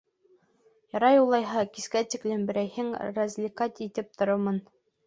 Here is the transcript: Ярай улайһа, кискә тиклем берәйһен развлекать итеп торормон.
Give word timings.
Ярай 0.95 1.19
улайһа, 1.25 1.63
кискә 1.75 2.03
тиклем 2.15 2.49
берәйһен 2.51 2.91
развлекать 3.21 3.89
итеп 3.89 4.15
торормон. 4.23 4.63